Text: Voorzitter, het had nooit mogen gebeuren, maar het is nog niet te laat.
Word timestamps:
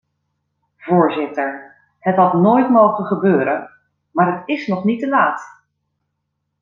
Voorzitter, 0.77 1.75
het 1.99 2.15
had 2.15 2.33
nooit 2.33 2.69
mogen 2.69 3.05
gebeuren, 3.05 3.69
maar 4.11 4.33
het 4.35 4.47
is 4.47 4.67
nog 4.67 4.83
niet 4.83 4.99
te 4.99 5.07
laat. 5.09 5.61